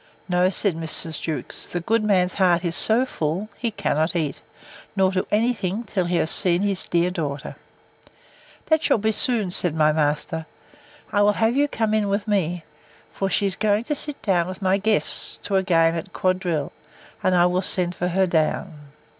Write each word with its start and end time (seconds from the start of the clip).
No, 0.27 0.49
said 0.49 0.75
Mrs. 0.75 1.21
Jewkes; 1.21 1.67
the 1.67 1.79
good 1.79 2.03
man's 2.03 2.33
heart 2.33 2.65
is 2.65 2.75
so 2.75 3.05
full, 3.05 3.49
he 3.59 3.69
cannot 3.69 4.15
eat, 4.15 4.41
nor 4.95 5.11
do 5.11 5.27
any 5.29 5.53
thing, 5.53 5.83
till 5.83 6.05
he 6.05 6.15
has 6.15 6.31
seen 6.31 6.63
his 6.63 6.87
dear 6.87 7.11
daughter. 7.11 7.55
That 8.65 8.81
shall 8.81 8.99
soon 9.11 9.45
be, 9.45 9.51
said 9.51 9.75
my 9.75 9.91
master. 9.91 10.47
I 11.13 11.21
will 11.21 11.33
have 11.33 11.55
you 11.55 11.67
come 11.67 11.93
in 11.93 12.07
with 12.09 12.27
me; 12.27 12.63
for 13.11 13.29
she 13.29 13.45
is 13.45 13.55
going 13.55 13.83
to 13.83 13.93
sit 13.93 14.19
down 14.23 14.47
with 14.47 14.59
my 14.59 14.79
guests, 14.79 15.37
to 15.43 15.55
a 15.55 15.61
game 15.61 15.93
at 15.93 16.13
quadrille; 16.13 16.71
and 17.21 17.35
I 17.35 17.45
will 17.45 17.61
send 17.61 17.93
for 17.93 18.07
her 18.07 18.25
down. 18.25 18.73